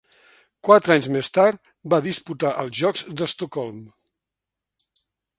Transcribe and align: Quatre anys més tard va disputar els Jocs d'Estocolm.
Quatre 0.67 0.93
anys 0.93 1.07
més 1.15 1.27
tard 1.35 1.59
va 1.93 1.99
disputar 2.05 2.53
els 2.63 2.79
Jocs 2.85 3.03
d'Estocolm. 3.19 3.83